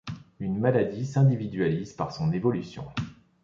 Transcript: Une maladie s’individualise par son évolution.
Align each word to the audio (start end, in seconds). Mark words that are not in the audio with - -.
Une 0.39 0.57
maladie 0.57 1.05
s’individualise 1.05 1.93
par 1.93 2.11
son 2.11 2.31
évolution. 2.33 2.87